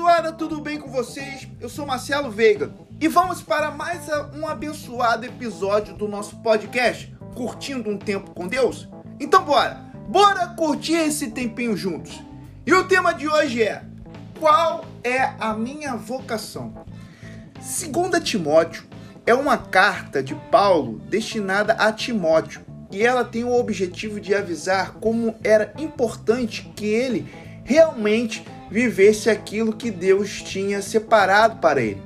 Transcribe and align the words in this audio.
abençoada, 0.00 0.32
tudo 0.32 0.62
bem 0.62 0.80
com 0.80 0.88
vocês? 0.88 1.46
Eu 1.60 1.68
sou 1.68 1.84
Marcelo 1.84 2.30
Veiga 2.30 2.72
e 2.98 3.06
vamos 3.06 3.42
para 3.42 3.70
mais 3.70 4.08
um 4.34 4.46
abençoado 4.46 5.26
episódio 5.26 5.94
do 5.94 6.08
nosso 6.08 6.36
podcast, 6.36 7.14
Curtindo 7.34 7.90
um 7.90 7.98
Tempo 7.98 8.30
com 8.30 8.48
Deus? 8.48 8.88
Então 9.20 9.44
bora! 9.44 9.92
Bora 10.08 10.46
curtir 10.56 10.94
esse 10.94 11.30
tempinho 11.30 11.76
juntos! 11.76 12.18
E 12.64 12.72
o 12.72 12.88
tema 12.88 13.12
de 13.12 13.28
hoje 13.28 13.62
é: 13.62 13.82
Qual 14.38 14.86
é 15.04 15.34
a 15.38 15.52
minha 15.52 15.96
vocação? 15.96 16.72
Segunda 17.60 18.18
Timóteo 18.18 18.84
é 19.26 19.34
uma 19.34 19.58
carta 19.58 20.22
de 20.22 20.34
Paulo 20.34 20.98
destinada 21.10 21.74
a 21.74 21.92
Timóteo 21.92 22.62
e 22.90 23.04
ela 23.04 23.22
tem 23.22 23.44
o 23.44 23.52
objetivo 23.52 24.18
de 24.18 24.34
avisar 24.34 24.94
como 24.94 25.34
era 25.44 25.74
importante 25.76 26.72
que 26.74 26.86
ele 26.86 27.28
realmente 27.64 28.42
vivesse 28.70 29.28
aquilo 29.28 29.72
que 29.72 29.90
Deus 29.90 30.42
tinha 30.42 30.80
separado 30.80 31.56
para 31.60 31.80
ele. 31.80 32.02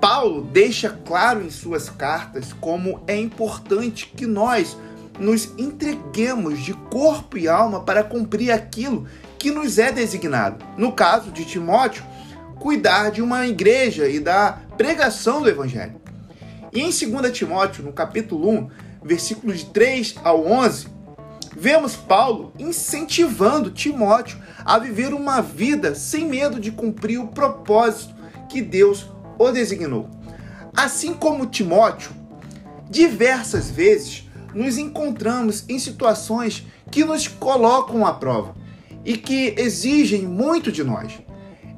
Paulo 0.00 0.42
deixa 0.42 0.90
claro 0.90 1.42
em 1.44 1.50
suas 1.50 1.88
cartas 1.88 2.52
como 2.52 3.02
é 3.06 3.16
importante 3.16 4.12
que 4.14 4.26
nós 4.26 4.76
nos 5.18 5.52
entreguemos 5.56 6.60
de 6.62 6.74
corpo 6.74 7.38
e 7.38 7.48
alma 7.48 7.80
para 7.80 8.02
cumprir 8.02 8.50
aquilo 8.50 9.06
que 9.38 9.50
nos 9.50 9.78
é 9.78 9.92
designado. 9.92 10.64
No 10.76 10.92
caso 10.92 11.30
de 11.30 11.44
Timóteo, 11.44 12.04
cuidar 12.58 13.10
de 13.10 13.22
uma 13.22 13.46
igreja 13.46 14.08
e 14.08 14.18
da 14.18 14.58
pregação 14.76 15.40
do 15.42 15.48
evangelho. 15.48 16.00
E 16.72 16.80
em 16.80 16.90
2 16.90 17.32
Timóteo, 17.32 17.84
no 17.84 17.92
capítulo 17.92 18.50
1, 18.50 18.70
versículos 19.04 19.58
de 19.58 19.66
3 19.66 20.16
ao 20.24 20.46
11, 20.46 20.88
vemos 21.56 21.96
Paulo 21.96 22.52
incentivando 22.58 23.70
Timóteo 23.70 24.38
a 24.64 24.78
viver 24.78 25.12
uma 25.12 25.40
vida 25.40 25.94
sem 25.94 26.26
medo 26.26 26.58
de 26.60 26.70
cumprir 26.70 27.18
o 27.18 27.28
propósito 27.28 28.14
que 28.48 28.60
Deus 28.62 29.06
o 29.38 29.50
designou. 29.50 30.08
Assim 30.76 31.14
como 31.14 31.46
Timóteo, 31.46 32.12
diversas 32.90 33.70
vezes 33.70 34.28
nos 34.54 34.78
encontramos 34.78 35.64
em 35.68 35.78
situações 35.78 36.64
que 36.90 37.04
nos 37.04 37.26
colocam 37.26 38.06
à 38.06 38.12
prova 38.12 38.54
e 39.04 39.16
que 39.16 39.54
exigem 39.58 40.22
muito 40.22 40.70
de 40.70 40.82
nós. 40.82 41.12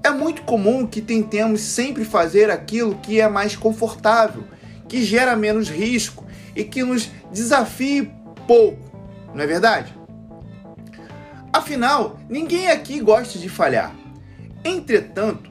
É 0.03 0.11
muito 0.11 0.43
comum 0.43 0.87
que 0.87 1.01
tentemos 1.01 1.61
sempre 1.61 2.05
fazer 2.05 2.51
aquilo 2.51 2.97
que 2.97 3.21
é 3.21 3.29
mais 3.29 3.57
confortável, 3.57 4.45
que 4.89 5.03
gera 5.03 5.35
menos 5.35 5.69
risco 5.69 6.25
e 6.55 6.63
que 6.63 6.83
nos 6.83 7.11
desafie 7.33 8.11
pouco, 8.47 8.79
não 9.37 9.45
é 9.45 9.47
verdade? 9.47 9.95
Afinal, 11.53 12.19
ninguém 12.29 12.69
aqui 12.69 13.01
gosta 13.01 13.39
de 13.39 13.51
falhar. 13.51 13.95
Entretanto, 14.65 15.51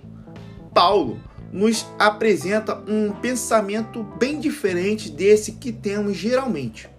Paulo 0.73 1.19
nos 1.51 1.85
apresenta 1.99 2.75
um 2.87 3.11
pensamento 3.11 4.03
bem 4.03 4.39
diferente 4.39 5.11
desse 5.11 5.53
que 5.53 5.71
temos 5.71 6.17
geralmente. 6.17 6.89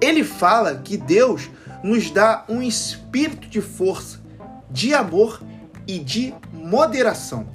Ele 0.00 0.22
fala 0.22 0.76
que 0.76 0.96
Deus 0.98 1.50
nos 1.82 2.10
dá 2.10 2.44
um 2.48 2.62
espírito 2.62 3.48
de 3.48 3.62
força, 3.62 4.20
de 4.70 4.92
amor 4.92 5.42
e 5.86 5.98
de 5.98 6.34
moderação. 6.52 7.48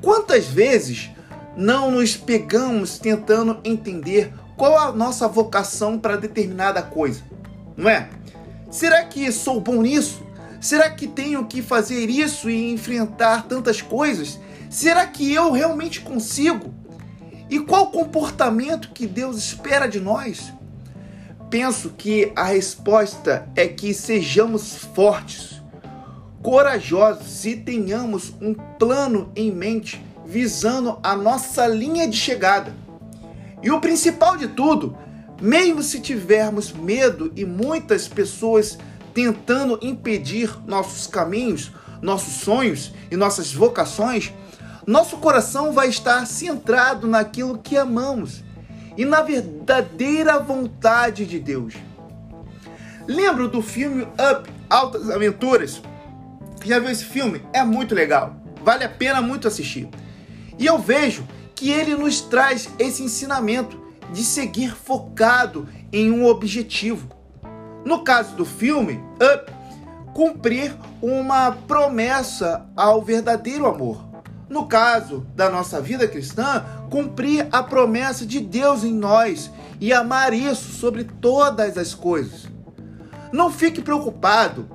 Quantas 0.00 0.46
vezes 0.46 1.10
não 1.56 1.90
nos 1.90 2.16
pegamos 2.16 2.98
tentando 2.98 3.58
entender 3.64 4.32
qual 4.56 4.78
a 4.78 4.92
nossa 4.92 5.26
vocação 5.26 5.98
para 5.98 6.16
determinada 6.16 6.80
coisa? 6.80 7.33
Não 7.76 7.88
é? 7.90 8.08
Será 8.70 9.04
que 9.04 9.30
sou 9.32 9.60
bom 9.60 9.82
nisso? 9.82 10.22
Será 10.60 10.90
que 10.90 11.06
tenho 11.06 11.44
que 11.44 11.60
fazer 11.60 12.08
isso 12.08 12.48
e 12.48 12.72
enfrentar 12.72 13.46
tantas 13.46 13.82
coisas? 13.82 14.38
Será 14.70 15.06
que 15.06 15.32
eu 15.32 15.52
realmente 15.52 16.00
consigo? 16.00 16.72
E 17.50 17.60
qual 17.60 17.88
comportamento 17.88 18.90
que 18.92 19.06
Deus 19.06 19.36
espera 19.36 19.86
de 19.86 20.00
nós? 20.00 20.52
Penso 21.50 21.90
que 21.90 22.32
a 22.34 22.44
resposta 22.44 23.48
é 23.54 23.68
que 23.68 23.92
sejamos 23.92 24.74
fortes, 24.94 25.62
corajosos 26.42 27.44
e 27.44 27.54
tenhamos 27.54 28.32
um 28.40 28.54
plano 28.54 29.30
em 29.36 29.52
mente 29.52 30.04
visando 30.26 30.98
a 31.02 31.14
nossa 31.14 31.66
linha 31.66 32.08
de 32.08 32.16
chegada. 32.16 32.74
E 33.62 33.70
o 33.70 33.80
principal 33.80 34.36
de 34.36 34.48
tudo, 34.48 34.96
mesmo 35.40 35.82
se 35.82 36.00
tivermos 36.00 36.72
medo 36.72 37.32
e 37.34 37.44
muitas 37.44 38.08
pessoas 38.08 38.78
tentando 39.12 39.78
impedir 39.82 40.56
nossos 40.66 41.06
caminhos, 41.06 41.70
nossos 42.02 42.34
sonhos 42.34 42.92
e 43.10 43.16
nossas 43.16 43.52
vocações, 43.52 44.32
nosso 44.86 45.16
coração 45.16 45.72
vai 45.72 45.88
estar 45.88 46.26
centrado 46.26 47.06
naquilo 47.06 47.58
que 47.58 47.76
amamos 47.76 48.42
e 48.96 49.04
na 49.04 49.22
verdadeira 49.22 50.38
vontade 50.38 51.24
de 51.24 51.38
Deus. 51.38 51.74
Lembro 53.06 53.48
do 53.48 53.62
filme 53.62 54.02
Up 54.02 54.50
Altas 54.68 55.10
Aventuras? 55.10 55.82
Já 56.64 56.78
viu 56.78 56.90
esse 56.90 57.04
filme? 57.04 57.42
É 57.52 57.62
muito 57.62 57.94
legal. 57.94 58.36
Vale 58.62 58.84
a 58.84 58.88
pena 58.88 59.20
muito 59.20 59.46
assistir. 59.46 59.88
E 60.58 60.64
eu 60.64 60.78
vejo 60.78 61.26
que 61.54 61.70
ele 61.70 61.94
nos 61.94 62.20
traz 62.20 62.68
esse 62.78 63.02
ensinamento 63.02 63.83
de 64.12 64.24
seguir 64.24 64.74
focado 64.74 65.68
em 65.92 66.10
um 66.10 66.26
objetivo. 66.26 67.08
No 67.84 68.02
caso 68.02 68.34
do 68.34 68.44
filme, 68.44 69.02
Up, 69.16 69.52
cumprir 70.12 70.74
uma 71.02 71.52
promessa 71.52 72.66
ao 72.76 73.02
verdadeiro 73.02 73.66
amor. 73.66 74.04
No 74.48 74.66
caso 74.66 75.26
da 75.34 75.50
nossa 75.50 75.80
vida 75.80 76.06
cristã, 76.06 76.64
cumprir 76.88 77.48
a 77.50 77.62
promessa 77.62 78.24
de 78.24 78.40
Deus 78.40 78.84
em 78.84 78.94
nós 78.94 79.50
e 79.80 79.92
amar 79.92 80.32
isso 80.32 80.72
sobre 80.72 81.04
todas 81.04 81.76
as 81.76 81.94
coisas. 81.94 82.46
Não 83.32 83.50
fique 83.50 83.82
preocupado, 83.82 84.68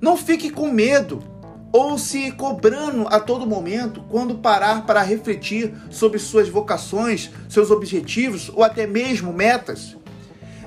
não 0.00 0.16
fique 0.16 0.50
com 0.50 0.70
medo 0.70 1.31
ou 1.72 1.96
se 1.96 2.30
cobrando 2.32 3.06
a 3.08 3.18
todo 3.18 3.46
momento 3.46 4.04
quando 4.08 4.36
parar 4.36 4.84
para 4.84 5.02
refletir 5.02 5.74
sobre 5.90 6.18
suas 6.18 6.48
vocações, 6.48 7.30
seus 7.48 7.70
objetivos 7.70 8.50
ou 8.54 8.62
até 8.62 8.86
mesmo 8.86 9.32
metas. 9.32 9.96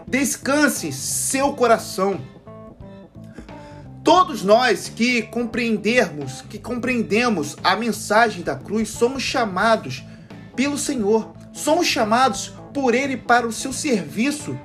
Descanse 0.08 0.92
seu 0.92 1.54
coração 1.54 2.20
Todos 4.06 4.44
nós 4.44 4.88
que 4.88 5.24
compreendermos, 5.24 6.44
que 6.48 6.60
compreendemos 6.60 7.58
a 7.64 7.76
mensagem 7.76 8.44
da 8.44 8.56
cruz, 8.56 8.88
somos 8.90 9.24
chamados 9.24 10.04
pelo 10.56 10.78
Senhor, 10.78 11.34
somos 11.52 11.88
chamados 11.88 12.54
por 12.72 12.94
Ele 12.94 13.18
para 13.18 13.48
o 13.48 13.52
seu 13.52 13.74
serviço, 13.74 14.56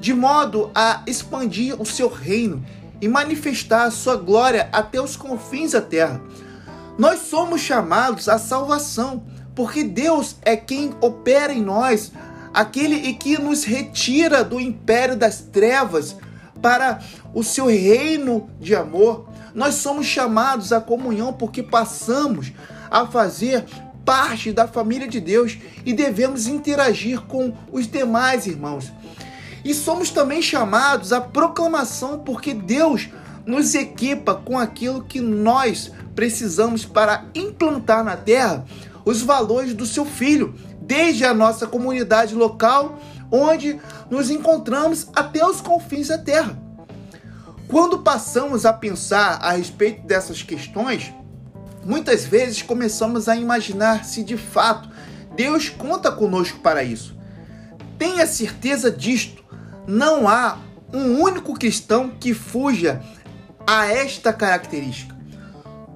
de 0.00 0.12
modo 0.12 0.68
a 0.74 1.04
expandir 1.06 1.80
o 1.80 1.86
seu 1.86 2.08
reino 2.08 2.66
e 3.02 3.08
manifestar 3.08 3.86
a 3.86 3.90
sua 3.90 4.16
glória 4.16 4.68
até 4.72 5.02
os 5.02 5.16
confins 5.16 5.72
da 5.72 5.80
terra. 5.82 6.22
Nós 6.96 7.22
somos 7.22 7.60
chamados 7.60 8.28
à 8.28 8.38
salvação, 8.38 9.24
porque 9.56 9.82
Deus 9.82 10.36
é 10.42 10.56
quem 10.56 10.94
opera 11.00 11.52
em 11.52 11.60
nós, 11.60 12.12
aquele 12.54 13.12
que 13.14 13.36
nos 13.38 13.64
retira 13.64 14.44
do 14.44 14.60
império 14.60 15.16
das 15.16 15.40
trevas 15.40 16.16
para 16.62 17.00
o 17.34 17.42
seu 17.42 17.66
reino 17.66 18.48
de 18.60 18.74
amor. 18.76 19.28
Nós 19.52 19.74
somos 19.74 20.06
chamados 20.06 20.72
à 20.72 20.80
comunhão 20.80 21.32
porque 21.32 21.62
passamos 21.62 22.52
a 22.88 23.04
fazer 23.04 23.64
parte 24.04 24.52
da 24.52 24.68
família 24.68 25.08
de 25.08 25.20
Deus 25.20 25.58
e 25.84 25.92
devemos 25.92 26.46
interagir 26.46 27.20
com 27.22 27.52
os 27.72 27.88
demais 27.88 28.46
irmãos. 28.46 28.92
E 29.64 29.74
somos 29.74 30.10
também 30.10 30.42
chamados 30.42 31.12
à 31.12 31.20
proclamação 31.20 32.18
porque 32.18 32.52
Deus 32.52 33.08
nos 33.46 33.74
equipa 33.74 34.34
com 34.34 34.58
aquilo 34.58 35.04
que 35.04 35.20
nós 35.20 35.90
precisamos 36.14 36.84
para 36.84 37.24
implantar 37.34 38.04
na 38.04 38.16
terra 38.16 38.64
os 39.04 39.22
valores 39.22 39.74
do 39.74 39.86
seu 39.86 40.04
filho, 40.04 40.54
desde 40.80 41.24
a 41.24 41.34
nossa 41.34 41.66
comunidade 41.66 42.34
local 42.34 42.98
onde 43.30 43.80
nos 44.10 44.30
encontramos 44.30 45.08
até 45.14 45.44
os 45.44 45.60
confins 45.60 46.08
da 46.08 46.18
terra. 46.18 46.60
Quando 47.66 48.00
passamos 48.00 48.66
a 48.66 48.72
pensar 48.72 49.38
a 49.40 49.52
respeito 49.52 50.06
dessas 50.06 50.42
questões, 50.42 51.12
muitas 51.82 52.26
vezes 52.26 52.60
começamos 52.60 53.28
a 53.28 53.34
imaginar 53.34 54.04
se 54.04 54.22
de 54.22 54.36
fato 54.36 54.90
Deus 55.34 55.70
conta 55.70 56.12
conosco 56.12 56.58
para 56.58 56.84
isso. 56.84 57.16
Tenha 57.98 58.26
certeza 58.26 58.90
disto, 58.90 59.41
não 59.86 60.28
há 60.28 60.58
um 60.92 61.20
único 61.20 61.54
cristão 61.54 62.10
que 62.10 62.34
fuja 62.34 63.02
a 63.66 63.86
esta 63.86 64.32
característica. 64.32 65.16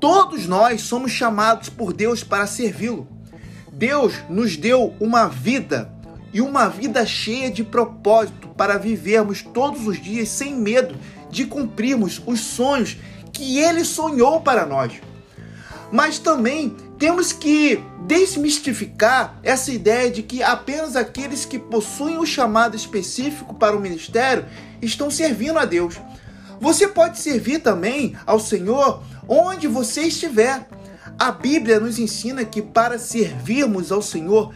Todos 0.01 0.47
nós 0.47 0.83
somos 0.83 1.13
chamados 1.13 1.69
por 1.69 1.93
Deus 1.93 2.23
para 2.23 2.47
servi-lo. 2.47 3.09
Deus 3.73 4.15
nos 4.29 4.57
deu 4.57 4.95
uma 5.01 5.27
vida 5.29 5.91
e 6.33 6.41
uma 6.41 6.69
vida 6.69 7.05
cheia 7.07 7.51
de 7.51 7.65
propósito 7.65 8.49
para 8.49 8.79
vivermos 8.79 9.43
todos 9.43 9.87
os 9.87 10.01
dias 10.01 10.29
sem 10.29 10.55
medo 10.55 10.97
de 11.31 11.45
cumprirmos 11.47 12.23
os 12.27 12.41
sonhos 12.41 12.97
que 13.33 13.59
Ele 13.59 13.85
sonhou 13.85 14.41
para 14.41 14.65
nós. 14.67 14.93
mas 15.93 16.19
também 16.19 16.75
temos 16.99 17.33
que 17.33 17.83
desmistificar 18.07 19.39
essa 19.43 19.71
ideia 19.71 20.11
de 20.11 20.23
que 20.23 20.43
apenas 20.43 20.97
aqueles 20.97 21.45
que 21.45 21.59
possuem 21.59 22.19
o 22.19 22.27
chamado 22.27 22.75
específico 22.75 23.55
para 23.55 23.77
o 23.77 23.81
ministério 23.81 24.47
estão 24.81 25.11
servindo 25.11 25.59
a 25.59 25.65
Deus. 25.65 26.01
Você 26.59 26.89
pode 26.89 27.19
servir 27.19 27.59
também 27.59 28.17
ao 28.25 28.41
Senhor 28.41 29.03
onde 29.29 29.67
você 29.67 30.03
estiver. 30.03 30.67
A 31.19 31.31
Bíblia 31.31 31.81
nos 31.81 31.99
ensina 31.99 32.45
que 32.45 32.63
para 32.63 32.99
servirmos 32.99 33.93
ao 33.93 34.01
Senhor, 34.01 34.55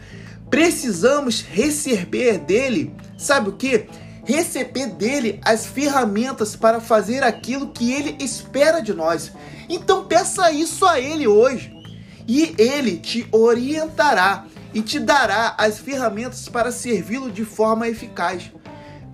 precisamos 0.49 1.41
receber 1.41 2.39
dele, 2.39 2.93
sabe 3.17 3.49
o 3.49 3.53
que? 3.53 3.87
Receber 4.23 4.87
dele 4.87 5.39
as 5.43 5.65
ferramentas 5.65 6.55
para 6.55 6.79
fazer 6.79 7.23
aquilo 7.23 7.69
que 7.69 7.91
ele 7.91 8.15
espera 8.19 8.79
de 8.79 8.93
nós. 8.93 9.31
Então 9.67 10.05
peça 10.05 10.51
isso 10.51 10.85
a 10.85 10.99
ele 10.99 11.27
hoje 11.27 11.80
e 12.27 12.55
ele 12.57 12.97
te 12.97 13.27
orientará 13.31 14.45
e 14.73 14.81
te 14.81 14.99
dará 14.99 15.55
as 15.57 15.79
ferramentas 15.79 16.47
para 16.47 16.71
servi-lo 16.71 17.31
de 17.31 17.43
forma 17.43 17.87
eficaz. 17.87 18.51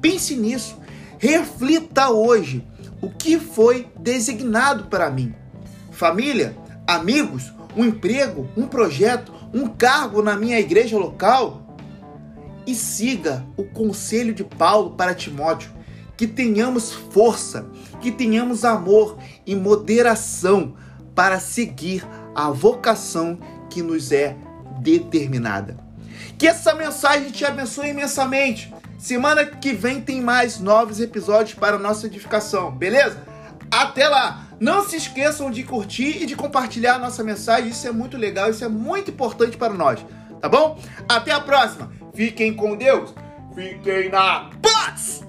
Pense 0.01 0.35
nisso, 0.35 0.77
reflita 1.17 2.09
hoje 2.09 2.63
o 3.01 3.09
que 3.09 3.39
foi 3.39 3.87
designado 3.99 4.85
para 4.85 5.09
mim. 5.09 5.33
Família, 5.91 6.55
amigos, 6.85 7.51
um 7.75 7.85
emprego, 7.85 8.49
um 8.55 8.67
projeto, 8.67 9.33
um 9.53 9.67
cargo 9.67 10.21
na 10.21 10.35
minha 10.35 10.59
igreja 10.59 10.97
local. 10.97 11.63
E 12.65 12.75
siga 12.75 13.45
o 13.55 13.63
conselho 13.63 14.33
de 14.33 14.43
Paulo 14.43 14.91
para 14.91 15.15
Timóteo, 15.15 15.71
que 16.17 16.27
tenhamos 16.27 16.91
força, 16.91 17.69
que 18.01 18.11
tenhamos 18.11 18.65
amor 18.65 19.17
e 19.45 19.55
moderação 19.55 20.75
para 21.15 21.39
seguir 21.39 22.05
a 22.37 22.51
vocação 22.51 23.39
que 23.67 23.81
nos 23.81 24.11
é 24.11 24.37
determinada. 24.79 25.75
Que 26.37 26.47
essa 26.47 26.75
mensagem 26.75 27.31
te 27.31 27.43
abençoe 27.43 27.89
imensamente. 27.89 28.71
Semana 28.99 29.43
que 29.43 29.73
vem 29.73 29.99
tem 29.99 30.21
mais 30.21 30.59
novos 30.59 30.99
episódios 30.99 31.57
para 31.57 31.79
nossa 31.79 32.05
edificação, 32.05 32.71
beleza? 32.71 33.17
Até 33.71 34.07
lá! 34.07 34.43
Não 34.59 34.87
se 34.87 34.95
esqueçam 34.95 35.51
de 35.51 35.63
curtir 35.63 36.23
e 36.23 36.25
de 36.25 36.35
compartilhar 36.35 36.95
a 36.95 36.99
nossa 36.99 37.23
mensagem, 37.23 37.69
isso 37.69 37.87
é 37.87 37.91
muito 37.91 38.17
legal, 38.17 38.49
isso 38.49 38.63
é 38.63 38.67
muito 38.67 39.11
importante 39.11 39.55
para 39.55 39.73
nós, 39.73 40.03
tá 40.41 40.49
bom? 40.49 40.79
Até 41.07 41.31
a 41.31 41.39
próxima! 41.39 41.91
Fiquem 42.15 42.55
com 42.55 42.75
Deus, 42.75 43.13
fiquem 43.53 44.09
na 44.09 44.49
paz! 44.59 45.26